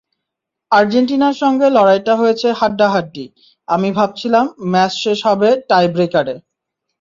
আর্জেন্টিনার 0.71 1.35
সঙ্গে 1.41 1.67
লড়াইটা 1.69 2.13
হয়েছে 2.15 2.47
হাড্ডাহাড্ডি, 2.59 3.25
আমি 3.67 3.89
ভাবছিলাম 3.91 4.45
ম্যাচ 4.71 4.91
শেষ 5.03 5.19
হবে 5.29 5.49
টাইব্রেকারে। 5.69 6.35